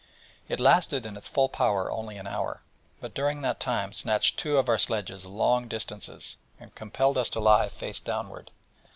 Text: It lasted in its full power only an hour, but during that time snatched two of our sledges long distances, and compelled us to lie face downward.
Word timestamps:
It 0.49 0.59
lasted 0.59 1.05
in 1.05 1.15
its 1.15 1.27
full 1.27 1.47
power 1.47 1.91
only 1.91 2.17
an 2.17 2.25
hour, 2.25 2.63
but 2.99 3.13
during 3.13 3.41
that 3.43 3.59
time 3.59 3.93
snatched 3.93 4.39
two 4.39 4.57
of 4.57 4.67
our 4.67 4.79
sledges 4.79 5.27
long 5.27 5.67
distances, 5.67 6.37
and 6.59 6.73
compelled 6.73 7.19
us 7.19 7.29
to 7.29 7.39
lie 7.39 7.69
face 7.69 7.99
downward. 7.99 8.49